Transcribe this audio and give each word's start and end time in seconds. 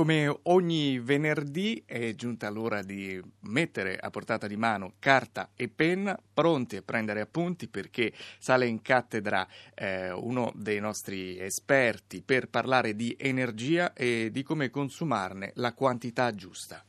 come 0.00 0.34
ogni 0.44 0.98
venerdì 0.98 1.82
è 1.84 2.14
giunta 2.14 2.48
l'ora 2.48 2.80
di 2.82 3.20
mettere 3.40 3.98
a 3.98 4.08
portata 4.08 4.46
di 4.46 4.56
mano 4.56 4.94
carta 4.98 5.50
e 5.54 5.68
penna, 5.68 6.18
pronti 6.32 6.76
a 6.76 6.82
prendere 6.82 7.20
appunti 7.20 7.68
perché 7.68 8.10
sale 8.38 8.66
in 8.66 8.80
cattedra 8.80 9.46
eh, 9.74 10.10
uno 10.10 10.52
dei 10.54 10.80
nostri 10.80 11.38
esperti 11.38 12.22
per 12.22 12.48
parlare 12.48 12.96
di 12.96 13.14
energia 13.18 13.92
e 13.92 14.30
di 14.32 14.42
come 14.42 14.70
consumarne 14.70 15.52
la 15.56 15.74
quantità 15.74 16.34
giusta. 16.34 16.82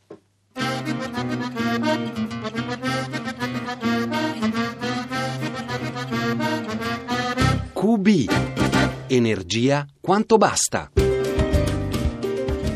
QB. 7.73 8.07
Energia 9.07 9.85
quanto 9.99 10.37
basta. 10.37 10.89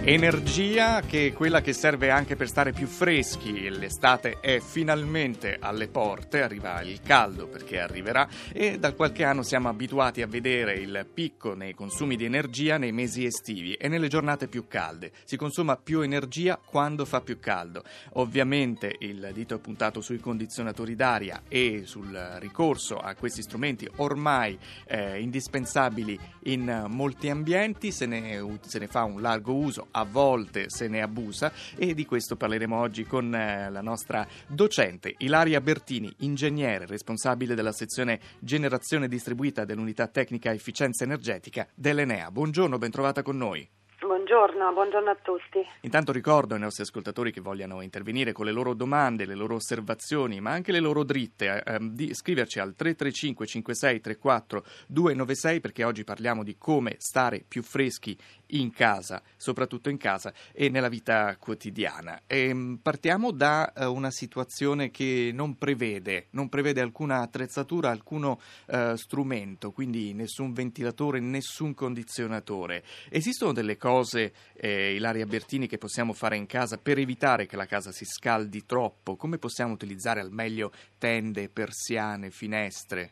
Energia 0.08 1.02
che 1.02 1.26
è 1.26 1.34
quella 1.34 1.62
che 1.62 1.74
serve 1.74 2.12
anche 2.12 2.36
per 2.36 2.48
stare 2.48 2.74
più 2.74 2.86
freschi. 2.86 3.72
L'estate 3.72 4.38
è 4.40 4.60
finalmente 4.60 5.58
alle 5.60 5.88
porte, 5.88 6.44
arriva 6.44 6.80
il 6.84 7.02
caldo 7.02 7.48
perché 7.48 7.80
arriverà 7.80 8.28
e 8.54 8.78
da 8.78 8.94
qualche 8.94 9.24
anno 9.24 9.42
siamo 9.42 9.68
abituati 9.68 10.22
a 10.22 10.28
vedere 10.28 10.76
il 10.76 11.08
picco 11.12 11.56
nei 11.56 11.74
consumi 11.74 12.16
di 12.18 12.26
energia 12.26 12.78
nei 12.78 12.92
mesi 12.92 13.26
estivi 13.26 13.74
e 13.74 13.88
nelle 13.88 14.08
giornate 14.08 14.48
più 14.48 14.68
calde. 14.68 15.12
Si 15.24 15.38
consuma 15.38 15.76
più 15.76 16.02
energia 16.02 16.60
quando 16.64 17.04
fa 17.04 17.22
più 17.22 17.40
caldo. 17.40 17.84
Ovviamente 18.14 18.96
il 19.00 19.32
dito 19.34 19.56
è 19.56 19.60
puntato 19.60 20.02
sui 20.02 20.20
condizionatori 20.20 20.94
d'aria 20.94 21.42
e 21.48 21.82
sul 21.86 22.16
ricorso 22.38 22.98
a 22.98 23.16
questi 23.16 23.42
strumenti 23.42 23.90
ormai 23.96 24.56
eh, 24.86 25.20
indispensabili 25.20 26.20
in 26.44 26.86
molti 26.90 27.32
ambienti, 27.32 27.92
se 27.92 28.06
ne, 28.06 28.60
se 28.68 28.78
ne 28.78 28.86
fa 28.86 29.04
un 29.04 29.20
largo 29.20 29.56
uso 29.56 29.88
a 29.98 30.04
volte 30.04 30.70
se 30.70 30.88
ne 30.88 31.02
abusa 31.02 31.52
e 31.76 31.94
di 31.94 32.06
questo 32.06 32.36
parleremo 32.36 32.78
oggi 32.78 33.06
con 33.06 33.34
eh, 33.34 33.70
la 33.70 33.82
nostra 33.82 34.28
docente 34.46 35.16
Ilaria 35.20 35.62
Bertini, 35.62 36.14
ingegnere 36.20 36.86
responsabile 36.86 37.56
della 37.56 37.72
sezione 37.72 38.20
generazione 38.40 39.08
distribuita 39.08 39.64
dell'unità 39.64 40.08
tecnica 40.08 40.52
efficienza 40.52 41.06
energetica 41.06 41.68
dell'Enea. 41.74 42.30
Buongiorno, 42.30 42.78
bentrovata 42.78 43.24
con 43.24 43.38
noi. 43.38 43.68
Buongiorno, 44.36 44.74
buongiorno, 44.74 45.10
a 45.12 45.16
tutti. 45.16 45.66
Intanto 45.82 46.12
ricordo 46.12 46.56
ai 46.56 46.60
nostri 46.60 46.84
ascoltatori 46.84 47.32
che 47.32 47.40
vogliano 47.40 47.80
intervenire 47.80 48.34
con 48.34 48.46
le 48.46 48.52
loro 48.52 48.74
domande, 48.74 49.26
le 49.26 49.34
loro 49.34 49.56
osservazioni, 49.56 50.42
ma 50.42 50.52
anche 50.52 50.74
le 50.74 50.82
loro 50.82 51.06
dritte, 51.06 51.64
eh, 51.64 51.76
ehm, 51.76 51.92
di 51.92 52.14
scriverci 52.14 52.60
al 52.60 52.76
335 52.76 53.46
56 53.46 54.02
34 54.02 54.66
296 54.88 55.62
perché 55.62 55.86
oggi 55.86 56.04
parliamo 56.04 56.44
di 56.44 56.58
come 56.58 56.96
stare 56.98 57.46
più 57.48 57.64
freschi 57.64 58.18
in 58.48 58.72
casa, 58.72 59.22
soprattutto 59.38 59.90
in 59.90 59.98
casa 59.98 60.34
e 60.52 60.70
nella 60.70 60.90
vita 60.90 61.36
quotidiana. 61.38 62.24
E 62.28 62.50
ehm, 62.50 62.80
partiamo 62.82 63.32
da 63.32 63.72
uh, 63.74 63.86
una 63.86 64.12
situazione 64.12 64.92
che 64.92 65.32
non 65.34 65.58
prevede, 65.58 66.28
non 66.32 66.50
prevede 66.50 66.82
alcuna 66.82 67.22
attrezzatura, 67.22 67.90
alcuno 67.90 68.40
uh, 68.68 68.96
strumento, 68.96 69.72
quindi 69.72 70.14
nessun 70.14 70.54
ventilatore, 70.54 71.20
nessun 71.20 71.74
condizionatore. 71.74 72.84
Esistono 73.10 73.54
delle 73.54 73.78
cose, 73.78 74.25
eh, 74.54 74.94
Ilaria 74.94 75.26
Bertini, 75.26 75.68
che 75.68 75.78
possiamo 75.78 76.14
fare 76.14 76.36
in 76.36 76.46
casa 76.46 76.78
per 76.78 76.98
evitare 76.98 77.46
che 77.46 77.56
la 77.56 77.66
casa 77.66 77.92
si 77.92 78.06
scaldi 78.06 78.66
troppo? 78.66 79.16
Come 79.16 79.38
possiamo 79.38 79.74
utilizzare 79.74 80.20
al 80.20 80.32
meglio 80.32 80.72
tende, 80.98 81.50
persiane, 81.50 82.30
finestre? 82.30 83.12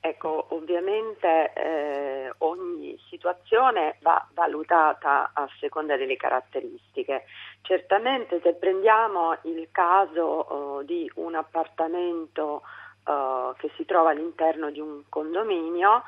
Ecco, 0.00 0.46
ovviamente 0.50 1.52
eh, 1.54 2.32
ogni 2.38 2.96
situazione 3.10 3.96
va 4.00 4.26
valutata 4.32 5.32
a 5.34 5.48
seconda 5.58 5.96
delle 5.96 6.16
caratteristiche. 6.16 7.24
Certamente 7.62 8.40
se 8.42 8.54
prendiamo 8.54 9.36
il 9.42 9.68
caso 9.72 10.22
oh, 10.22 10.82
di 10.82 11.10
un 11.16 11.34
appartamento 11.34 12.62
oh, 13.04 13.52
che 13.54 13.70
si 13.76 13.84
trova 13.84 14.10
all'interno 14.10 14.70
di 14.70 14.78
un 14.78 15.02
condominio, 15.08 16.04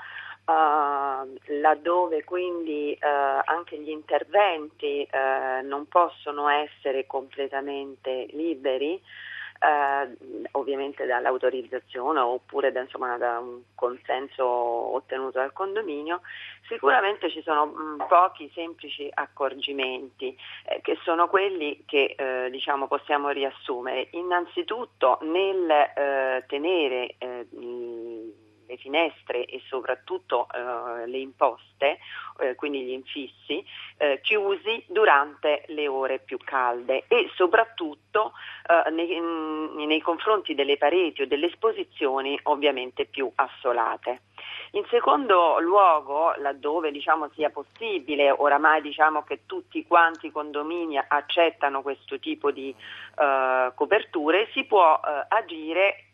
Uh, 0.50 1.32
laddove 1.60 2.24
quindi 2.24 2.98
uh, 3.00 3.40
anche 3.44 3.78
gli 3.78 3.90
interventi 3.90 5.06
uh, 5.08 5.64
non 5.64 5.86
possono 5.86 6.48
essere 6.48 7.06
completamente 7.06 8.26
liberi, 8.30 9.00
eh, 9.60 10.16
ovviamente 10.52 11.06
dall'autorizzazione 11.06 12.18
oppure 12.18 12.72
da, 12.72 12.80
insomma, 12.80 13.16
da, 13.18 13.38
un 13.38 13.60
consenso 13.74 14.44
ottenuto 14.44 15.38
dal 15.38 15.52
condominio, 15.52 16.22
sicuramente 16.66 17.30
ci 17.30 17.42
sono 17.42 17.66
mh, 17.66 17.82
mm, 17.82 18.00
pochi 18.08 18.50
semplici 18.54 19.08
accorgimenti 19.12 20.36
eh, 20.64 20.80
che 20.80 20.98
sono 21.02 21.28
quelli 21.28 21.84
che 21.86 22.14
eh, 22.16 22.48
diciamo, 22.50 22.88
possiamo 22.88 23.28
riassumere. 23.28 24.08
Innanzitutto 24.12 25.18
nel 25.22 25.70
eh, 25.70 26.44
tenere 26.46 27.14
eh, 27.18 27.46
le 28.70 28.76
finestre 28.76 29.44
e 29.44 29.60
soprattutto 29.66 30.46
eh, 30.52 31.06
le 31.06 31.18
imposte, 31.18 31.98
eh, 32.38 32.54
quindi 32.54 32.82
gli 32.82 32.92
infissi, 32.92 33.64
eh, 33.98 34.20
chiusi 34.22 34.84
durante 34.86 35.64
le 35.68 35.88
ore 35.88 36.20
più 36.20 36.38
calde 36.38 37.04
e 37.08 37.28
soprattutto 37.34 38.32
eh, 38.66 38.90
nei, 38.90 39.20
nei 39.86 40.00
confronti 40.00 40.54
delle 40.54 40.76
pareti 40.76 41.22
o 41.22 41.26
delle 41.26 41.46
esposizioni 41.46 42.38
ovviamente 42.44 43.06
più 43.06 43.30
assolate. 43.34 44.22
In 44.72 44.84
secondo 44.88 45.58
luogo, 45.58 46.32
laddove 46.36 46.92
diciamo, 46.92 47.28
sia 47.34 47.50
possibile, 47.50 48.30
oramai 48.30 48.80
diciamo 48.80 49.24
che 49.24 49.40
tutti 49.44 49.84
quanti 49.84 50.28
i 50.28 50.30
condomini 50.30 50.96
accettano 50.96 51.82
questo 51.82 52.20
tipo 52.20 52.52
di 52.52 52.72
uh, 53.16 53.74
coperture, 53.74 54.48
si 54.52 54.64
può 54.64 54.94
uh, 54.94 55.24
agire 55.28 56.09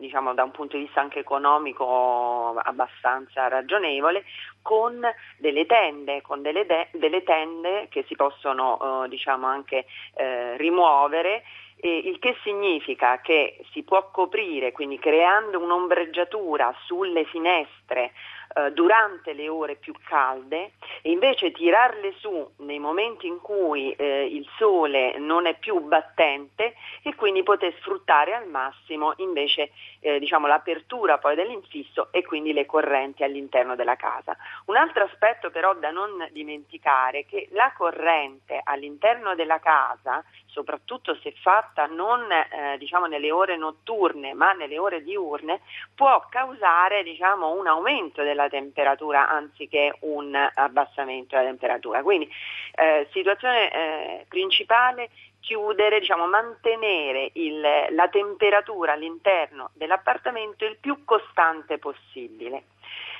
diciamo 0.00 0.34
da 0.34 0.42
un 0.42 0.50
punto 0.50 0.76
di 0.76 0.84
vista 0.84 1.00
anche 1.00 1.20
economico 1.20 2.56
abbastanza 2.56 3.46
ragionevole, 3.46 4.24
con 4.62 5.00
delle 5.36 5.66
tende, 5.66 6.22
con 6.22 6.42
delle, 6.42 6.66
de- 6.66 6.88
delle 6.92 7.22
tende 7.22 7.86
che 7.90 8.04
si 8.08 8.16
possono 8.16 9.04
eh, 9.04 9.08
diciamo 9.08 9.46
anche 9.46 9.84
eh, 10.14 10.56
rimuovere 10.56 11.44
il 11.82 12.18
che 12.18 12.36
significa 12.42 13.20
che 13.22 13.58
si 13.72 13.82
può 13.82 14.10
coprire, 14.10 14.70
quindi 14.72 14.98
creando 14.98 15.58
un'ombreggiatura 15.60 16.74
sulle 16.84 17.24
finestre 17.24 18.12
eh, 18.52 18.72
durante 18.72 19.32
le 19.32 19.48
ore 19.48 19.76
più 19.76 19.94
calde 20.04 20.72
e 21.02 21.10
invece 21.12 21.52
tirarle 21.52 22.14
su 22.18 22.50
nei 22.58 22.80
momenti 22.80 23.28
in 23.28 23.40
cui 23.40 23.92
eh, 23.92 24.26
il 24.26 24.44
sole 24.56 25.18
non 25.18 25.46
è 25.46 25.56
più 25.56 25.78
battente 25.80 26.74
e 27.02 27.14
quindi 27.14 27.44
poter 27.44 27.72
sfruttare 27.78 28.34
al 28.34 28.48
massimo 28.48 29.12
invece 29.18 29.70
eh, 30.00 30.18
diciamo, 30.18 30.48
l'apertura 30.48 31.18
poi 31.18 31.36
dell'infisso 31.36 32.08
e 32.10 32.24
quindi 32.24 32.52
le 32.52 32.66
correnti 32.66 33.22
all'interno 33.22 33.76
della 33.76 33.94
casa. 33.94 34.36
Un 34.66 34.76
altro 34.76 35.04
aspetto 35.04 35.50
però 35.50 35.74
da 35.74 35.90
non 35.90 36.28
dimenticare 36.32 37.20
è 37.20 37.26
che 37.26 37.48
la 37.52 37.72
corrente 37.76 38.60
all'interno 38.64 39.36
della 39.36 39.60
casa, 39.60 40.24
soprattutto 40.50 41.16
se 41.22 41.32
fatta 41.40 41.86
non 41.86 42.30
eh, 42.30 42.76
diciamo, 42.78 43.06
nelle 43.06 43.30
ore 43.30 43.56
notturne 43.56 44.34
ma 44.34 44.52
nelle 44.52 44.78
ore 44.78 45.02
diurne, 45.02 45.60
può 45.94 46.26
causare 46.28 47.02
diciamo, 47.02 47.52
un 47.52 47.66
aumento 47.66 48.22
della 48.22 48.48
temperatura 48.48 49.28
anziché 49.28 49.96
un 50.00 50.34
abbassamento 50.54 51.36
della 51.36 51.48
temperatura. 51.48 52.02
Quindi 52.02 52.28
eh, 52.74 53.08
situazione 53.12 53.72
eh, 53.72 54.26
principale 54.28 55.10
chiudere, 55.40 56.00
diciamo, 56.00 56.26
mantenere 56.26 57.30
il, 57.34 57.60
la 57.60 58.08
temperatura 58.08 58.92
all'interno 58.92 59.70
dell'appartamento 59.74 60.64
il 60.64 60.76
più 60.78 61.04
costante 61.04 61.78
possibile. 61.78 62.64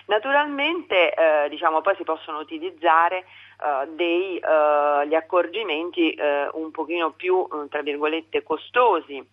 Naturalmente 0.06 1.14
eh, 1.14 1.48
diciamo, 1.48 1.82
poi 1.82 1.94
si 1.96 2.04
possono 2.04 2.38
utilizzare 2.40 3.26
uh, 3.60 3.94
degli 3.94 4.40
uh, 4.42 5.14
accorgimenti 5.14 6.18
uh, 6.18 6.58
un 6.58 6.70
pochino 6.72 7.12
più 7.12 7.46
tra 7.68 7.82
virgolette 7.82 8.42
costosi 8.42 9.24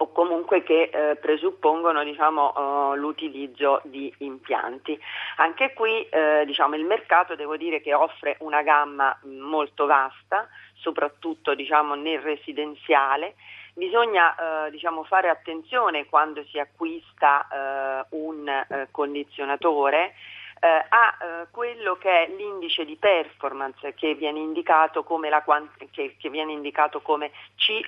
o 0.00 0.12
comunque 0.12 0.62
che 0.62 0.88
eh, 0.90 1.16
presuppongono 1.16 2.02
diciamo, 2.02 2.52
uh, 2.56 2.94
l'utilizzo 2.94 3.82
di 3.84 4.10
impianti. 4.20 4.98
Anche 5.36 5.74
qui 5.74 6.08
eh, 6.08 6.44
diciamo, 6.46 6.74
il 6.74 6.86
mercato 6.86 7.34
devo 7.34 7.58
dire 7.58 7.82
che 7.82 7.92
offre 7.92 8.36
una 8.40 8.62
gamma 8.62 9.14
molto 9.24 9.84
vasta, 9.84 10.48
soprattutto 10.80 11.54
diciamo, 11.54 11.94
nel 11.94 12.20
residenziale. 12.20 13.34
Bisogna 13.74 14.66
eh, 14.66 14.70
diciamo, 14.70 15.04
fare 15.04 15.28
attenzione 15.28 16.06
quando 16.06 16.44
si 16.44 16.58
acquista 16.58 17.46
eh, 17.48 18.06
un 18.10 18.48
eh, 18.48 18.88
condizionatore 18.90 20.14
eh, 20.60 20.66
a 20.66 21.16
eh, 21.18 21.46
quello 21.50 21.96
che 21.96 22.26
è 22.26 22.28
l'indice 22.28 22.84
di 22.84 22.96
performance 22.96 23.94
che 23.94 24.14
viene 24.14 24.40
indicato 24.40 25.02
come, 25.02 25.30
la, 25.30 25.42
che, 25.90 26.16
che 26.18 26.28
viene 26.28 26.52
indicato 26.52 27.00
come 27.00 27.30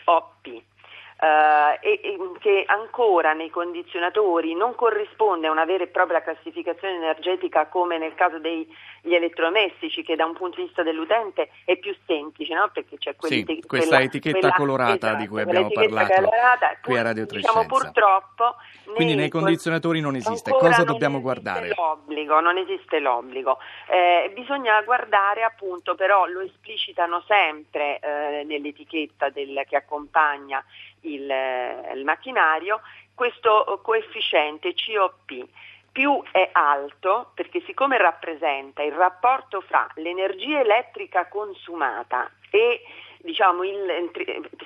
COP 0.04 0.62
eh, 1.22 1.78
e, 1.80 2.00
e, 2.02 2.19
che 2.40 2.64
ancora 2.66 3.32
nei 3.32 3.48
condizionatori 3.48 4.54
non 4.54 4.74
corrisponde 4.74 5.46
a 5.46 5.52
una 5.52 5.64
vera 5.64 5.84
e 5.84 5.86
propria 5.86 6.20
classificazione 6.20 6.96
energetica 6.96 7.69
come 7.69 7.96
nel 7.96 8.16
caso 8.16 8.40
degli 8.40 8.66
elettrodomestici 9.02 10.02
che 10.02 10.16
da 10.16 10.24
un 10.24 10.32
punto 10.32 10.56
di 10.56 10.64
vista 10.64 10.82
dell'utente 10.82 11.50
è 11.64 11.76
più 11.76 11.94
semplice 12.06 12.54
no? 12.54 12.70
perché 12.72 12.98
c'è 12.98 13.14
sì, 13.20 13.44
questa 13.44 13.66
quella, 13.66 14.02
etichetta 14.02 14.38
quella, 14.38 14.54
colorata 14.54 14.94
esatto, 14.94 15.16
di 15.20 15.28
cui 15.28 15.40
abbiamo 15.42 15.70
parlato 15.70 16.14
colorata, 16.14 16.78
qui 16.82 16.98
a 16.98 17.02
Radio 17.02 17.26
3 17.26 17.38
diciamo, 17.38 17.66
purtroppo 17.66 18.56
quindi 18.94 19.14
nei 19.14 19.28
condizionatori 19.28 20.00
non 20.00 20.16
esiste. 20.16 20.50
Cosa 20.50 20.84
dobbiamo 20.84 21.20
guardare? 21.20 21.72
L'obbligo, 21.74 22.40
non 22.40 22.56
esiste 22.58 22.98
l'obbligo. 22.98 23.58
Eh, 23.88 24.30
bisogna 24.34 24.80
guardare 24.82 25.42
appunto, 25.42 25.94
però 25.94 26.26
lo 26.26 26.40
esplicitano 26.40 27.22
sempre 27.26 27.98
eh, 28.00 28.44
nell'etichetta 28.44 29.30
del, 29.30 29.64
che 29.69 29.76
accompagna 29.76 30.62
il, 31.02 31.31
eh, 31.31 31.93
il 31.94 32.04
macchinario, 32.04 32.81
questo 33.14 33.81
coefficiente 33.82 34.75
COP 34.75 35.46
più 35.93 36.22
è 36.32 36.49
alto 36.52 37.32
perché 37.34 37.60
siccome 37.66 37.99
rappresenta 37.99 38.82
il 38.82 38.93
rapporto 38.93 39.60
fra 39.60 39.87
l'energia 39.96 40.60
elettrica 40.60 41.28
consumata 41.28 42.31
e 42.50 42.81
diciamo 43.19 43.62
il, 43.62 44.10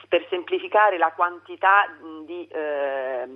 per 0.09 0.27
semplificare 0.31 0.99
la 0.99 1.13
quantità 1.13 1.87
di 2.25 2.47
eh, 2.47 3.29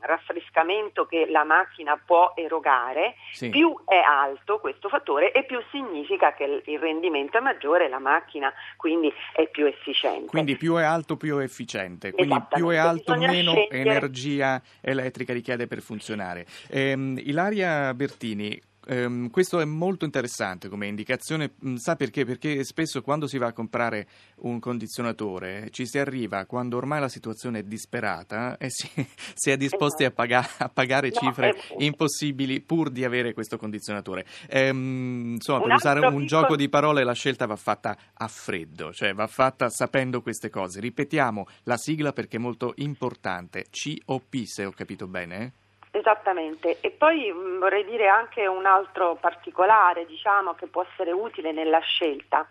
raffrescamento 0.00 1.06
che 1.06 1.26
la 1.28 1.44
macchina 1.44 2.00
può 2.02 2.32
erogare, 2.36 3.14
sì. 3.32 3.48
più 3.48 3.74
è 3.84 3.98
alto 3.98 4.58
questo 4.58 4.88
fattore 4.88 5.32
e 5.32 5.44
più 5.44 5.58
significa 5.70 6.34
che 6.34 6.62
il 6.64 6.78
rendimento 6.78 7.38
è 7.38 7.40
maggiore, 7.40 7.88
la 7.88 7.98
macchina 7.98 8.52
quindi 8.76 9.12
è 9.32 9.48
più 9.48 9.66
efficiente. 9.66 10.26
Quindi 10.26 10.56
più 10.56 10.74
è 10.76 10.82
alto 10.82 11.16
più 11.16 11.38
è 11.38 11.42
efficiente, 11.42 12.12
quindi 12.12 12.42
più 12.48 12.68
è 12.68 12.76
alto 12.76 13.12
Bisogna 13.12 13.30
meno 13.30 13.52
scegliere... 13.52 13.78
energia 13.78 14.62
elettrica 14.80 15.32
richiede 15.32 15.66
per 15.66 15.80
funzionare. 15.80 16.46
Ehm, 16.68 17.18
Ilaria 17.18 17.92
Bertini, 17.94 18.60
Um, 18.90 19.28
questo 19.28 19.60
è 19.60 19.66
molto 19.66 20.06
interessante 20.06 20.70
come 20.70 20.86
indicazione, 20.86 21.52
mm, 21.62 21.74
sa 21.76 21.94
perché? 21.94 22.24
Perché 22.24 22.64
spesso 22.64 23.02
quando 23.02 23.26
si 23.26 23.36
va 23.36 23.48
a 23.48 23.52
comprare 23.52 24.06
un 24.36 24.58
condizionatore 24.60 25.68
ci 25.70 25.86
si 25.86 25.98
arriva 25.98 26.46
quando 26.46 26.78
ormai 26.78 26.98
la 26.98 27.10
situazione 27.10 27.58
è 27.58 27.62
disperata 27.64 28.56
e 28.58 28.70
si, 28.70 28.88
si 29.34 29.50
è 29.50 29.58
disposti 29.58 30.04
a, 30.04 30.10
paga- 30.10 30.48
a 30.56 30.70
pagare 30.70 31.10
no, 31.12 31.20
cifre 31.20 31.50
è... 31.50 31.74
impossibili 31.84 32.62
pur 32.62 32.88
di 32.88 33.04
avere 33.04 33.34
questo 33.34 33.58
condizionatore. 33.58 34.24
Um, 34.50 35.34
insomma, 35.34 35.60
per 35.64 35.74
usare 35.74 36.00
un 36.00 36.06
piccolo... 36.06 36.24
gioco 36.24 36.56
di 36.56 36.70
parole 36.70 37.04
la 37.04 37.12
scelta 37.12 37.44
va 37.44 37.56
fatta 37.56 37.96
a 38.14 38.28
freddo, 38.28 38.92
cioè 38.94 39.12
va 39.12 39.26
fatta 39.26 39.68
sapendo 39.68 40.22
queste 40.22 40.48
cose. 40.48 40.80
Ripetiamo 40.80 41.46
la 41.64 41.76
sigla 41.76 42.14
perché 42.14 42.38
è 42.38 42.40
molto 42.40 42.72
importante, 42.76 43.66
COP 43.70 44.44
se 44.44 44.64
ho 44.64 44.70
capito 44.70 45.06
bene. 45.06 45.52
Esattamente, 45.90 46.78
e 46.80 46.90
poi 46.90 47.32
mm, 47.32 47.58
vorrei 47.58 47.84
dire 47.84 48.08
anche 48.08 48.46
un 48.46 48.66
altro 48.66 49.16
particolare 49.16 50.06
diciamo, 50.06 50.54
che 50.54 50.66
può 50.66 50.84
essere 50.88 51.12
utile 51.12 51.52
nella 51.52 51.80
scelta. 51.80 52.46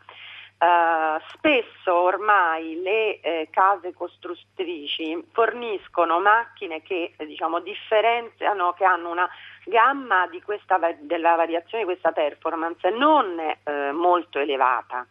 Uh, 0.60 1.22
spesso 1.36 1.94
ormai 1.94 2.81
le 2.81 3.19
eh, 3.19 3.48
case 3.51 3.94
costruttrici 3.94 5.24
forniscono 5.31 6.19
macchine 6.19 6.81
che 6.81 7.13
diciamo, 7.16 7.60
differenziano, 7.60 8.74
che 8.74 8.84
hanno 8.84 9.12
una 9.12 9.30
gamma 9.66 10.28
questa, 10.44 10.80
della 11.01 11.36
variazione 11.36 11.83
di 11.83 11.90
questa 11.92 12.12
performance 12.12 12.90
non 12.90 13.38
eh, 13.40 13.92
molto 13.92 14.40
elevata 14.40 15.06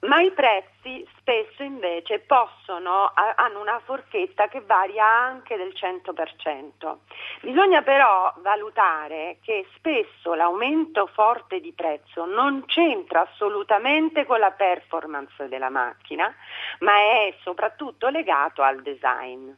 ma 0.00 0.20
i 0.20 0.30
prezzi 0.30 1.06
spesso 1.18 1.62
invece 1.62 2.20
possono, 2.20 3.10
hanno 3.14 3.60
una 3.60 3.80
forchetta 3.84 4.48
che 4.48 4.60
varia 4.60 5.04
anche 5.04 5.56
del 5.56 5.72
100%. 5.74 6.96
Bisogna 7.42 7.82
però 7.82 8.32
valutare 8.38 9.38
che 9.42 9.66
spesso 9.74 10.34
l'aumento 10.34 11.06
forte 11.06 11.60
di 11.60 11.72
prezzo 11.72 12.26
non 12.26 12.64
c'entra 12.66 13.22
assolutamente 13.22 14.24
con 14.24 14.38
la 14.38 14.52
performance 14.52 15.48
della 15.48 15.70
macchina, 15.70 16.32
ma 16.80 16.92
è 16.92 17.34
soprattutto 17.42 18.08
legato 18.08 18.62
al 18.62 18.80
design. 18.82 19.50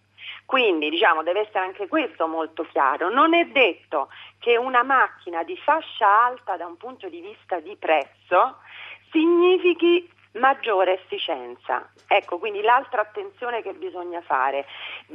Quindi 0.47 0.91
diciamo 0.91 1.23
deve 1.23 1.41
essere 1.41 1.61
anche 1.61 1.87
questo 1.87 2.27
molto 2.27 2.65
chiaro. 2.65 3.11
Non 3.11 3.35
è 3.35 3.45
detto 3.47 4.09
che 4.39 4.57
una 4.57 4.83
macchina 4.83 5.43
di 5.45 5.57
fascia 5.57 6.25
alta 6.25 6.57
da 6.57 6.67
un 6.67 6.77
punto 6.77 7.09
di 7.09 7.21
vista 7.21 7.61
di 7.61 7.77
prezzo 7.77 8.57
significhi 9.11 10.09
maggiore 10.33 10.95
efficienza. 10.95 11.89
Ecco, 12.07 12.39
quindi 12.39 12.61
l'altra 12.61 13.01
attenzione 13.01 13.63
che 13.63 13.73
bisogna 13.73 14.21
fare, 14.21 14.67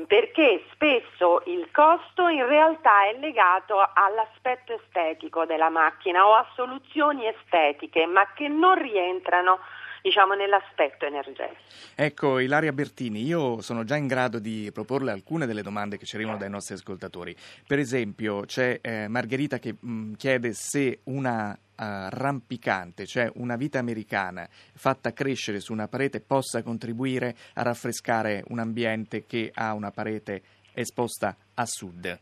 perché 0.07 0.63
spesso 0.71 1.41
il 1.45 1.69
costo 1.71 2.27
in 2.27 2.45
realtà 2.45 3.05
è 3.05 3.17
legato 3.19 3.79
all'aspetto 3.93 4.73
estetico 4.73 5.45
della 5.45 5.69
macchina 5.69 6.27
o 6.27 6.33
a 6.33 6.47
soluzioni 6.55 7.27
estetiche, 7.27 8.05
ma 8.05 8.27
che 8.33 8.47
non 8.47 8.75
rientrano 8.75 9.59
diciamo, 10.05 10.35
nell'aspetto 10.35 11.07
energetico. 11.07 11.59
Ecco, 11.95 12.37
Ilaria 12.37 12.71
Bertini, 12.71 13.23
io 13.23 13.61
sono 13.61 13.83
già 13.83 13.95
in 13.95 14.05
grado 14.05 14.37
di 14.37 14.69
proporle 14.71 15.11
alcune 15.11 15.47
delle 15.47 15.63
domande 15.63 15.97
che 15.97 16.05
ci 16.05 16.15
arrivano 16.15 16.37
dai 16.37 16.49
nostri 16.49 16.75
ascoltatori. 16.75 17.35
Per 17.65 17.79
esempio, 17.79 18.41
c'è 18.41 18.77
eh, 18.81 19.07
Margherita 19.07 19.57
che 19.57 19.73
mh, 19.79 19.91
mm, 19.91 20.13
chiede 20.13 20.53
se 20.53 20.99
una 21.05 21.57
Uh, 21.77 22.07
rampicante, 22.07 23.05
cioè 23.05 23.29
una 23.33 23.57
vita 23.57 23.79
americana 23.79 24.47
fatta 24.49 25.11
crescere 25.11 25.59
su 25.59 25.73
una 25.73 25.89
parete 25.89 26.21
possa 26.21 26.63
contribuire 26.63 27.35
a 27.55 27.63
raffrescare 27.63 28.45
un 28.47 28.59
ambiente 28.59 29.25
che 29.25 29.51
ha 29.53 29.73
una 29.73 29.91
parete 29.91 30.41
esposta 30.71 31.35
a 31.53 31.65
sud. 31.65 32.17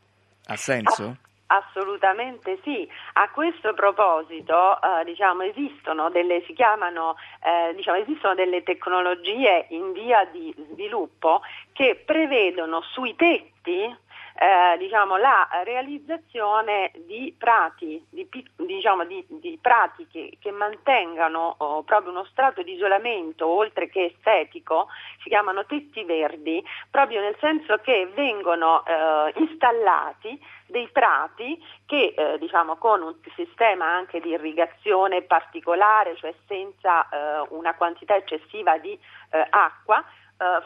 Ha 0.46 0.56
senso? 0.56 1.18
Assolutamente 1.48 2.60
sì. 2.64 2.88
A 3.14 3.30
questo 3.30 3.74
proposito 3.74 4.82
eh, 4.82 5.04
diciamo, 5.06 5.44
esistono, 5.44 6.10
delle, 6.10 6.42
chiamano, 6.54 7.16
eh, 7.44 7.74
diciamo, 7.76 7.98
esistono 7.98 8.34
delle 8.34 8.64
tecnologie 8.64 9.68
in 9.70 9.92
via 9.92 10.26
di 10.26 10.54
sviluppo 10.72 11.42
che 11.74 12.02
prevedono 12.06 12.82
sui 12.82 13.16
tetti 13.16 13.96
eh, 14.36 14.78
diciamo, 14.78 15.18
la 15.18 15.48
realizzazione 15.64 16.92
di 17.06 17.34
prati, 17.38 18.04
di, 18.10 18.28
diciamo, 18.56 19.06
di, 19.06 19.24
di 19.28 19.58
prati 19.62 20.08
che, 20.08 20.52
mantengano 20.52 21.56
oh, 21.58 21.84
proprio 21.84 22.12
uno 22.12 22.26
strato 22.26 22.62
di 22.62 22.74
isolamento 22.74 23.48
oltre 23.48 23.90
che 23.90 24.14
estetico, 24.16 24.88
si 25.22 25.30
chiamano 25.30 25.66
tetti 25.66 26.04
verdi, 26.04 26.64
proprio 26.90 27.22
nel 27.22 27.36
senso 27.40 27.78
che 27.78 28.10
vengono 28.14 28.84
eh, 28.86 29.34
installati 29.36 30.40
dei 30.68 30.90
prati 30.92 31.64
che 31.86 32.14
eh, 32.16 32.38
diciamo, 32.40 32.78
con 32.78 33.02
un 33.02 33.16
sistema 33.36 33.86
anche 33.86 34.20
di 34.20 34.30
irrigazione 34.30 35.22
particolare, 35.22 36.16
cioè 36.16 36.34
senza 36.48 37.08
eh, 37.08 37.48
una 37.50 37.76
quantità 37.76 38.16
eccessiva 38.16 38.78
di 38.78 38.98
eh, 39.32 39.48
acqua, 39.50 40.04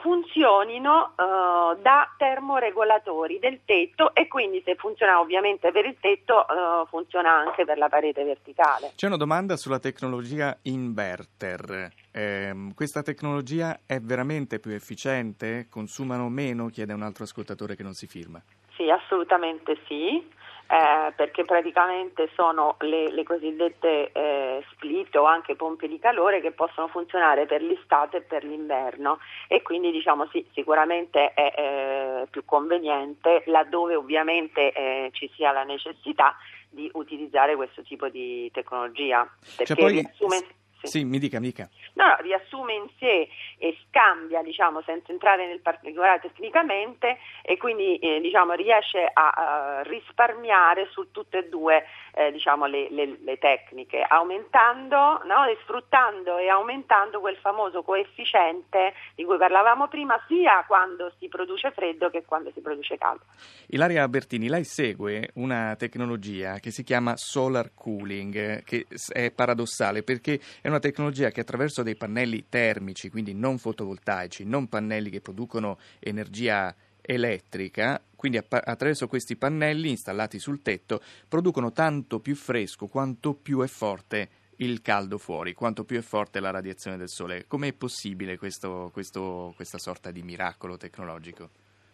funzionino 0.01 1.13
uh, 1.15 1.79
da 1.81 2.13
termoregolatori 2.17 3.39
del 3.39 3.62
tetto 3.65 4.13
e 4.13 4.27
quindi 4.27 4.62
se 4.65 4.75
funziona 4.75 5.19
ovviamente 5.19 5.72
per 5.72 5.86
il 5.86 5.98
tetto 6.00 6.46
uh, 6.48 6.86
funziona 6.88 7.31
anche 7.31 7.65
per 7.65 7.77
la 7.77 7.89
parete 7.89 8.24
verticale. 8.24 8.91
C'è 8.96 9.07
una 9.07 9.17
domanda 9.17 9.55
sulla 9.55 9.79
tecnologia 9.79 10.57
inverter. 10.63 11.91
Eh, 12.12 12.72
questa 12.74 13.01
tecnologia 13.01 13.79
è 13.86 14.00
veramente 14.00 14.60
più 14.60 14.72
efficiente? 14.72 15.67
Consumano 15.69 16.29
meno? 16.29 16.67
Chiede 16.67 16.93
un 16.93 17.03
altro 17.03 17.24
ascoltatore 17.24 17.75
che 17.75 17.84
non 17.84 17.93
si 17.93 18.07
firma. 18.07 18.41
Sì, 18.75 18.89
assolutamente 18.89 19.77
sì 19.88 20.36
eh, 20.67 21.13
perché 21.15 21.43
praticamente 21.43 22.29
sono 22.36 22.75
le, 22.79 23.12
le 23.12 23.24
cosiddette 23.24 24.12
eh, 24.12 24.63
split 24.71 25.15
o 25.15 25.24
anche 25.25 25.55
pompe 25.55 25.88
di 25.88 26.00
calore 26.00 26.41
che 26.41 26.51
possono 26.51 26.88
funzionare 26.88 27.45
per 27.45 27.62
l'estate 27.62 28.17
e 28.17 28.21
per 28.21 28.43
l'inverno. 28.43 29.19
E 29.47 29.62
quindi 29.62 29.91
diciamo 29.91 30.27
sì, 30.31 30.45
sicuramente 30.53 31.33
è 31.33 31.53
eh, 31.55 32.27
più 32.29 32.43
conveniente 32.45 33.43
laddove 33.45 33.95
ovviamente 33.95 34.71
eh, 34.71 35.09
ci 35.13 35.29
sia 35.36 35.51
la 35.51 35.63
necessità 35.63 36.36
di 36.69 36.89
utilizzare 36.93 37.55
questo 37.55 37.81
tipo 37.81 38.09
di 38.09 38.50
tecnologia. 38.51 39.27
Perché 39.55 39.74
cioè 39.74 39.75
poi... 39.75 39.91
riassume 39.93 40.57
sì. 40.84 41.03
mi 41.03 41.19
dica, 41.19 41.39
mi 41.39 41.48
dica. 41.48 41.69
No, 41.93 42.07
no, 42.07 42.15
riassume 42.22 42.74
in 42.74 42.88
sé 43.00 43.27
e 43.57 43.77
scambia, 43.88 44.41
diciamo, 44.41 44.81
senza 44.84 45.12
entrare 45.12 45.46
nel 45.48 45.60
particolare 45.60 46.19
tecnicamente 46.22 47.17
e 47.41 47.57
quindi 47.57 47.98
eh, 47.98 48.22
diciamo, 48.22 48.53
riesce 48.53 49.10
a, 49.12 49.29
a, 49.29 49.81
risparmiare 49.84 50.88
su 50.91 51.12
tutte 51.12 51.39
e 51.39 51.50
due 51.50 51.84
eh, 52.13 52.31
diciamo, 52.31 52.65
le, 52.65 52.89
le, 52.91 53.17
le, 53.22 53.38
tecniche, 53.38 54.05
aumentando, 54.07 55.22
no, 55.25 55.46
e 55.46 55.57
sfruttando 55.63 56.38
e 56.38 56.50
aumentando 56.50 57.19
quel 57.19 57.38
famoso 57.38 57.84
coefficiente 57.84 58.93
di 59.15 59.24
cui 59.24 59.38
parlavamo 59.38 59.88
prima, 59.88 60.19
sia 60.27 60.63
quando 60.65 61.12
si 61.19 61.27
produce 61.27 61.72
freddo 61.72 62.10
che 62.10 62.24
quando 62.25 62.51
si 62.53 62.62
produce 62.62 62.98
caldo. 62.98 63.24
Ilaria 63.67 64.07
Bertini, 64.07 64.48
lei 64.48 64.63
segue 64.63 65.31
una 65.36 65.75
tecnologia 65.77 66.60
che 66.60 66.72
si 66.72 66.84
chiama 66.84 67.15
solar 67.15 67.72
cooling, 67.74 68.63
che 68.63 68.86
è 69.12 69.31
paradossale 69.31 70.03
perché 70.03 70.39
è 70.67 70.69
una 70.69 70.79
tecnologia 70.79 71.29
che 71.29 71.39
attraverso 71.39 71.81
dei 71.81 71.95
pannelli 71.95 72.50
termici, 72.50 73.09
quindi 73.09 73.33
non 73.33 73.57
fotovoltaici, 73.57 74.43
non 74.43 74.67
pannelli 74.67 75.09
che 75.09 75.21
producono 75.21 75.77
energia 75.97 76.75
elettrica, 77.01 78.03
quindi 78.13 78.38
attraverso 78.38 79.07
questi 79.07 79.38
pannelli 79.38 79.88
installati 79.88 80.39
sul 80.39 80.62
tetto 80.62 81.00
producono 81.29 81.71
tanto 81.71 82.19
più 82.19 82.36
fresco 82.36 82.88
quanto 82.88 83.33
più 83.33 83.62
è 83.62 83.67
forte 83.67 84.29
il 84.57 84.81
caldo 84.81 85.17
fuori, 85.17 85.53
quanto 85.53 85.86
più 85.86 86.00
è 86.00 86.01
forte 86.01 86.41
la 86.41 86.51
radiazione 86.51 86.97
del 86.97 87.07
sole. 87.07 87.45
Com'è 87.47 87.71
possibile 87.71 88.38
questo, 88.38 88.89
questo, 88.91 89.53
questa 89.55 89.77
sorta 89.77 90.12
di 90.12 90.21
miracolo 90.21 90.75
tecnologico? 90.75 91.50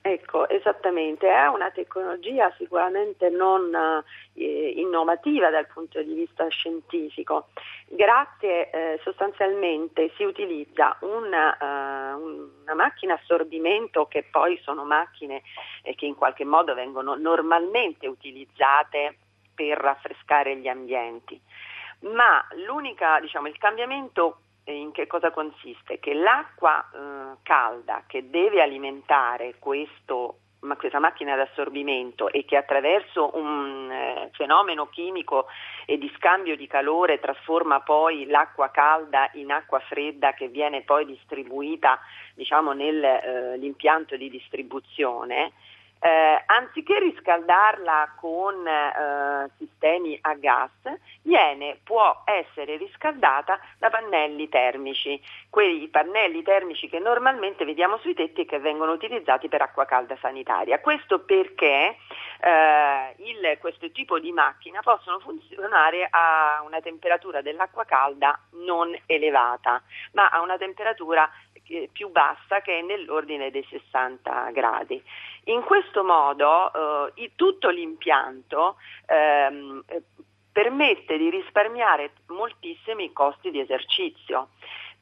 Ecco, 0.05 0.49
esattamente, 0.49 1.29
è 1.29 1.45
una 1.45 1.71
tecnologia 1.71 2.53
sicuramente 2.57 3.29
non 3.29 3.73
eh, 3.73 4.03
innovativa 4.79 5.49
dal 5.49 5.67
punto 5.67 6.01
di 6.01 6.13
vista 6.13 6.47
scientifico. 6.47 7.47
Grazie, 7.87 8.69
eh, 8.69 8.99
sostanzialmente 9.03 10.11
si 10.15 10.23
utilizza 10.23 10.97
una, 11.01 12.15
uh, 12.15 12.21
una, 12.63 12.73
macchina 12.73 13.13
assorbimento 13.13 14.05
che 14.07 14.23
poi 14.29 14.59
sono 14.63 14.83
macchine 14.83 15.41
eh, 15.83 15.95
che 15.95 16.05
in 16.05 16.15
qualche 16.15 16.45
modo 16.45 16.73
vengono 16.73 17.15
normalmente 17.15 18.07
utilizzate 18.07 19.17
per 19.53 19.77
raffrescare 19.77 20.57
gli 20.57 20.67
ambienti. 20.67 21.39
Ma 22.01 22.45
l'unica, 22.65 23.19
diciamo, 23.19 23.47
il 23.47 23.57
cambiamento 23.57 24.37
in 24.65 24.91
che 24.91 25.07
cosa 25.07 25.31
consiste? 25.31 25.99
Che 25.99 26.13
l'acqua 26.13 26.83
eh, 26.83 27.37
calda 27.43 28.03
che 28.07 28.29
deve 28.29 28.61
alimentare 28.61 29.55
questo, 29.59 30.39
ma 30.63 30.75
questa 30.75 30.99
macchina 30.99 31.35
d'assorbimento 31.35 32.29
e 32.29 32.45
che 32.45 32.57
attraverso 32.57 33.31
un 33.35 33.89
eh, 33.91 34.29
fenomeno 34.33 34.87
chimico 34.87 35.47
e 35.85 35.97
di 35.97 36.11
scambio 36.15 36.55
di 36.55 36.67
calore 36.67 37.19
trasforma 37.19 37.81
poi 37.81 38.25
l'acqua 38.27 38.71
calda 38.71 39.29
in 39.33 39.51
acqua 39.51 39.79
fredda 39.79 40.33
che 40.33 40.47
viene 40.47 40.81
poi 40.81 41.05
distribuita 41.05 41.99
diciamo, 42.33 42.71
nell'impianto 42.73 44.15
eh, 44.15 44.17
di 44.17 44.29
distribuzione, 44.29 45.53
eh, 46.03 46.43
anziché 46.47 46.99
riscaldarla 46.99 48.15
con 48.19 48.67
eh, 48.67 49.49
sistemi 49.57 50.19
a 50.21 50.33
gas, 50.33 50.69
viene, 51.21 51.79
può 51.81 52.23
essere 52.25 52.75
riscaldata 52.75 53.57
da 53.77 53.89
pannelli 53.89 54.49
termici, 54.49 55.17
quei 55.49 55.87
pannelli 55.87 56.43
termici 56.43 56.89
che 56.89 56.99
normalmente 56.99 57.63
vediamo 57.63 57.99
sui 57.99 58.13
tetti 58.13 58.41
e 58.41 58.45
che 58.45 58.59
vengono 58.59 58.91
utilizzati 58.91 59.47
per 59.47 59.61
acqua 59.61 59.85
calda 59.85 60.17
sanitaria. 60.19 60.81
Questo 60.81 61.21
perché 61.21 61.95
eh, 62.41 63.15
il, 63.19 63.57
questo 63.61 63.89
tipo 63.91 64.19
di 64.19 64.33
macchina 64.33 64.81
possono 64.81 65.19
funzionare 65.19 66.05
a 66.09 66.61
una 66.65 66.81
temperatura 66.81 67.41
dell'acqua 67.41 67.85
calda 67.85 68.37
non 68.65 68.93
elevata, 69.05 69.81
ma 70.11 70.27
a 70.27 70.41
una 70.41 70.57
temperatura 70.57 71.31
più 71.91 72.09
bassa 72.09 72.61
che 72.61 72.79
è 72.79 72.81
nell'ordine 72.81 73.51
dei 73.51 73.65
60 73.69 74.51
gradi. 74.51 75.01
In 75.45 75.61
questo 75.63 76.03
modo 76.03 77.13
eh, 77.15 77.31
tutto 77.35 77.69
l'impianto 77.69 78.77
ehm, 79.07 79.83
permette 80.51 81.17
di 81.17 81.29
risparmiare 81.29 82.11
moltissimi 82.27 83.11
costi 83.11 83.49
di 83.49 83.59
esercizio 83.59 84.49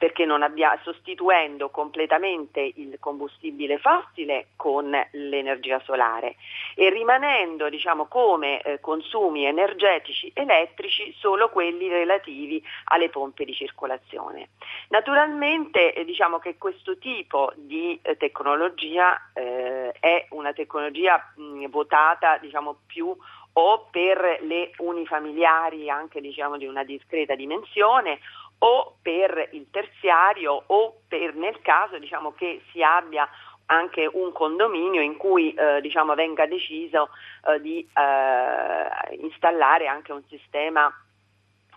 perché 0.01 0.25
non 0.25 0.41
abbia, 0.41 0.79
sostituendo 0.81 1.69
completamente 1.69 2.59
il 2.59 2.97
combustibile 2.99 3.77
fossile 3.77 4.47
con 4.55 4.89
l'energia 5.11 5.79
solare 5.85 6.37
e 6.73 6.89
rimanendo 6.89 7.69
diciamo, 7.69 8.07
come 8.07 8.61
eh, 8.61 8.79
consumi 8.79 9.45
energetici 9.45 10.31
elettrici 10.33 11.13
solo 11.19 11.49
quelli 11.49 11.87
relativi 11.87 12.63
alle 12.85 13.09
pompe 13.09 13.45
di 13.45 13.53
circolazione. 13.53 14.49
Naturalmente 14.89 15.93
eh, 15.93 16.03
diciamo 16.03 16.39
che 16.39 16.57
questo 16.57 16.97
tipo 16.97 17.53
di 17.55 17.99
eh, 18.01 18.17
tecnologia 18.17 19.29
eh, 19.35 19.91
è 19.99 20.25
una 20.31 20.51
tecnologia 20.53 21.31
mh, 21.35 21.67
votata 21.67 22.39
diciamo, 22.39 22.75
più 22.87 23.15
o 23.53 23.87
per 23.91 24.39
le 24.41 24.71
unifamiliari 24.77 25.89
anche 25.89 26.21
diciamo, 26.21 26.57
di 26.57 26.65
una 26.65 26.83
discreta 26.83 27.35
dimensione 27.35 28.19
o 28.63 28.97
per 29.01 29.49
il 29.53 29.67
terziario 29.71 30.63
o 30.67 31.01
per 31.07 31.33
nel 31.35 31.59
caso 31.61 31.97
diciamo, 31.97 32.33
che 32.33 32.61
si 32.71 32.83
abbia 32.83 33.27
anche 33.65 34.07
un 34.11 34.31
condominio 34.33 35.01
in 35.01 35.17
cui 35.17 35.53
eh, 35.53 35.79
diciamo, 35.81 36.13
venga 36.13 36.45
deciso 36.45 37.09
eh, 37.47 37.59
di 37.61 37.79
eh, 37.79 39.15
installare 39.21 39.87
anche 39.87 40.11
un 40.11 40.23
sistema 40.27 40.93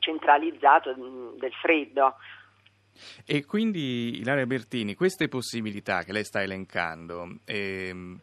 centralizzato 0.00 0.94
mh, 0.94 1.38
del 1.38 1.52
freddo. 1.54 2.16
E 3.24 3.44
quindi 3.44 4.18
Ilaria 4.18 4.46
Bertini, 4.46 4.94
queste 4.94 5.28
possibilità 5.28 6.02
che 6.02 6.12
lei 6.12 6.24
sta 6.24 6.42
elencando 6.42 7.38
ehm, 7.44 8.20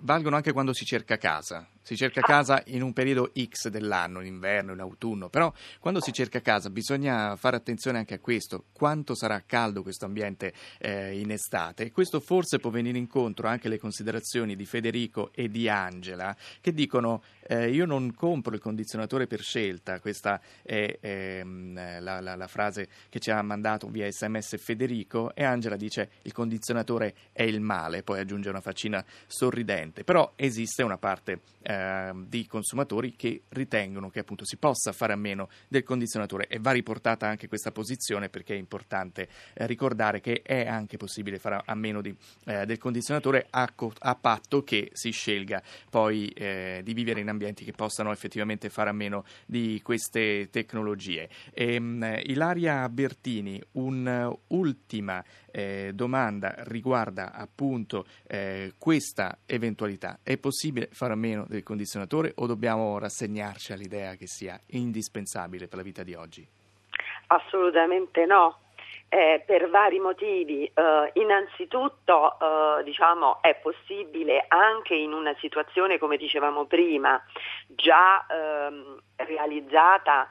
valgono 0.00 0.36
anche 0.36 0.52
quando 0.52 0.72
si 0.72 0.84
cerca 0.84 1.16
casa? 1.16 1.66
Si 1.86 1.94
cerca 1.94 2.20
casa 2.20 2.64
in 2.66 2.82
un 2.82 2.92
periodo 2.92 3.30
X 3.32 3.68
dell'anno, 3.68 4.20
in 4.20 4.26
inverno, 4.26 4.72
in 4.72 4.80
autunno, 4.80 5.28
però 5.28 5.52
quando 5.78 6.00
si 6.00 6.12
cerca 6.12 6.40
casa 6.40 6.68
bisogna 6.68 7.36
fare 7.36 7.54
attenzione 7.54 7.98
anche 7.98 8.14
a 8.14 8.18
questo, 8.18 8.64
quanto 8.72 9.14
sarà 9.14 9.40
caldo 9.46 9.82
questo 9.82 10.04
ambiente 10.04 10.52
eh, 10.78 11.16
in 11.16 11.30
estate. 11.30 11.92
Questo 11.92 12.18
forse 12.18 12.58
può 12.58 12.70
venire 12.70 12.98
incontro 12.98 13.46
anche 13.46 13.68
alle 13.68 13.78
considerazioni 13.78 14.56
di 14.56 14.66
Federico 14.66 15.30
e 15.32 15.48
di 15.48 15.68
Angela 15.68 16.36
che 16.60 16.72
dicono 16.72 17.22
eh, 17.46 17.70
io 17.70 17.86
non 17.86 18.12
compro 18.14 18.52
il 18.52 18.60
condizionatore 18.60 19.28
per 19.28 19.40
scelta, 19.40 20.00
questa 20.00 20.40
è 20.62 20.98
ehm, 21.00 22.02
la, 22.02 22.20
la, 22.20 22.34
la 22.34 22.48
frase 22.48 22.88
che 23.08 23.20
ci 23.20 23.30
ha 23.30 23.40
mandato 23.42 23.86
via 23.86 24.10
sms 24.10 24.56
Federico 24.60 25.32
e 25.36 25.44
Angela 25.44 25.76
dice 25.76 26.10
il 26.22 26.32
condizionatore 26.32 27.14
è 27.30 27.44
il 27.44 27.60
male, 27.60 28.02
poi 28.02 28.18
aggiunge 28.18 28.48
una 28.48 28.60
faccina 28.60 29.04
sorridente, 29.28 30.02
però 30.02 30.32
esiste 30.34 30.82
una 30.82 30.98
parte 30.98 31.42
eh, 31.62 31.74
eh, 31.76 32.12
di 32.26 32.46
consumatori 32.46 33.14
che 33.14 33.42
ritengono 33.50 34.08
che 34.10 34.20
appunto 34.20 34.44
si 34.44 34.56
possa 34.56 34.92
fare 34.92 35.12
a 35.12 35.16
meno 35.16 35.48
del 35.68 35.82
condizionatore 35.82 36.46
e 36.46 36.58
va 36.58 36.70
riportata 36.70 37.28
anche 37.28 37.48
questa 37.48 37.70
posizione 37.70 38.28
perché 38.28 38.54
è 38.54 38.58
importante 38.58 39.28
eh, 39.54 39.66
ricordare 39.66 40.20
che 40.20 40.42
è 40.42 40.66
anche 40.66 40.96
possibile 40.96 41.38
fare 41.38 41.60
a 41.64 41.74
meno 41.74 42.00
di, 42.00 42.14
eh, 42.46 42.64
del 42.64 42.78
condizionatore 42.78 43.46
a, 43.50 43.70
co- 43.74 43.92
a, 43.98 44.14
patto 44.14 44.62
che 44.62 44.90
si 44.92 45.10
scelga 45.10 45.62
poi 45.90 46.28
eh, 46.28 46.80
di 46.82 46.94
vivere 46.94 47.20
in 47.20 47.28
ambienti 47.28 47.64
che 47.64 47.72
possano 47.72 48.12
effettivamente 48.12 48.70
fare 48.70 48.90
a 48.90 48.94
meno 48.94 49.24
di 49.44 49.80
queste 49.82 50.48
tecnologie. 50.50 51.28
E, 51.52 51.74
ehm, 51.74 52.20
Ilaria 52.24 52.88
Bertini, 52.88 53.62
un'ultima 53.72 55.24
eh, 55.50 55.92
domanda 55.94 56.54
riguarda 56.64 57.32
appunto 57.32 58.06
eh, 58.26 58.74
questa 58.78 59.38
eventualità. 59.46 60.18
È 60.22 60.36
possibile 60.36 60.88
fare 60.92 61.14
a 61.14 61.16
meno 61.16 61.46
del 61.48 61.62
condizionatore 61.66 62.32
o 62.36 62.46
dobbiamo 62.46 62.96
rassegnarci 62.98 63.72
all'idea 63.72 64.14
che 64.14 64.28
sia 64.28 64.58
indispensabile 64.68 65.66
per 65.66 65.78
la 65.78 65.82
vita 65.82 66.04
di 66.04 66.14
oggi? 66.14 66.46
Assolutamente 67.26 68.24
no. 68.24 68.60
Eh, 69.08 69.42
per 69.46 69.68
vari 69.68 69.98
motivi. 69.98 70.64
Eh, 70.64 71.10
innanzitutto 71.14 72.38
eh, 72.38 72.84
diciamo, 72.84 73.40
è 73.42 73.54
possibile 73.56 74.44
anche 74.48 74.94
in 74.94 75.12
una 75.12 75.34
situazione, 75.38 75.98
come 75.98 76.16
dicevamo 76.16 76.66
prima, 76.66 77.20
già 77.66 78.24
ehm, 78.26 79.00
realizzata 79.16 80.28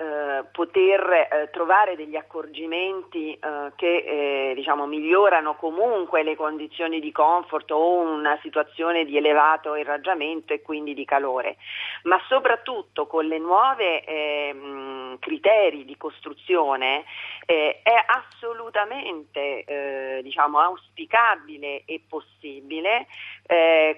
eh, 0.00 0.44
poter 0.52 1.10
eh, 1.10 1.48
trovare 1.50 1.96
degli 1.96 2.14
accorgimenti 2.14 3.32
eh, 3.32 3.72
che 3.74 4.50
eh, 4.50 4.54
diciamo, 4.54 4.86
migliorano 4.86 5.56
comunque 5.56 6.22
le 6.22 6.36
condizioni 6.36 7.00
di 7.00 7.10
comfort 7.10 7.68
o 7.72 7.98
una 7.98 8.38
situazione 8.40 9.04
di 9.04 9.16
elevato 9.16 9.74
irraggiamento 9.74 10.52
e 10.52 10.62
quindi 10.62 10.94
di 10.94 11.04
calore, 11.04 11.56
ma 12.04 12.16
soprattutto 12.28 13.08
con 13.08 13.26
le 13.26 13.38
nuove 13.38 14.04
ehm, 14.04 15.18
criteri 15.18 15.84
di 15.84 15.96
costruzione 15.96 17.02
eh, 17.44 17.80
è 17.82 18.04
assolutamente 18.06 19.64
eh, 19.64 20.20
diciamo, 20.22 20.60
auspicabile 20.60 21.82
e 21.86 22.04
possibile 22.08 23.08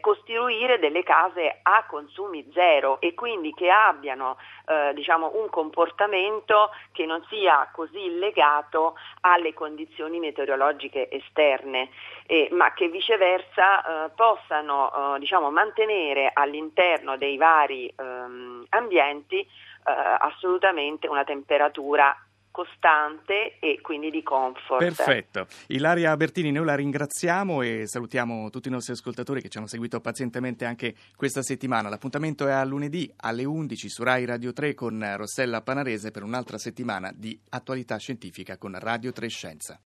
costruire 0.00 0.78
delle 0.78 1.02
case 1.02 1.58
a 1.62 1.84
consumi 1.88 2.48
zero 2.52 3.00
e 3.00 3.14
quindi 3.14 3.52
che 3.52 3.68
abbiano 3.68 4.36
eh, 4.70 4.94
diciamo, 4.94 5.32
un 5.34 5.48
comportamento 5.50 6.70
che 6.92 7.04
non 7.04 7.24
sia 7.28 7.68
così 7.72 8.18
legato 8.18 8.94
alle 9.22 9.52
condizioni 9.52 10.20
meteorologiche 10.20 11.10
esterne, 11.10 11.90
eh, 12.26 12.48
ma 12.52 12.72
che 12.72 12.88
viceversa 12.88 14.04
eh, 14.06 14.10
possano 14.10 15.16
diciamo, 15.18 15.50
mantenere 15.50 16.30
all'interno 16.32 17.16
dei 17.16 17.36
vari 17.36 17.92
ehm, 17.96 18.66
ambienti 18.70 19.46
assolutamente 19.82 21.08
una 21.08 21.24
temperatura 21.24 22.14
costante 22.50 23.58
e 23.60 23.80
quindi 23.80 24.10
di 24.10 24.22
comfort. 24.22 24.78
Perfetto. 24.78 25.46
Ilaria 25.68 26.16
Bertini, 26.16 26.50
noi 26.50 26.64
la 26.64 26.74
ringraziamo 26.74 27.62
e 27.62 27.86
salutiamo 27.86 28.50
tutti 28.50 28.68
i 28.68 28.70
nostri 28.70 28.92
ascoltatori 28.92 29.40
che 29.40 29.48
ci 29.48 29.58
hanno 29.58 29.66
seguito 29.66 30.00
pazientemente 30.00 30.64
anche 30.64 30.94
questa 31.16 31.42
settimana. 31.42 31.88
L'appuntamento 31.88 32.46
è 32.46 32.52
a 32.52 32.64
lunedì 32.64 33.12
alle 33.18 33.44
11 33.44 33.88
su 33.88 34.02
Rai 34.02 34.24
Radio 34.24 34.52
3 34.52 34.74
con 34.74 35.14
Rossella 35.16 35.62
Panarese 35.62 36.10
per 36.10 36.22
un'altra 36.22 36.58
settimana 36.58 37.12
di 37.14 37.38
attualità 37.50 37.96
scientifica 37.96 38.56
con 38.56 38.76
Radio 38.78 39.12
3 39.12 39.28
Scienza. 39.28 39.78